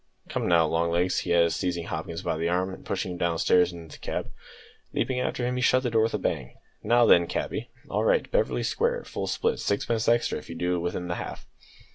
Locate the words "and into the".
3.71-3.99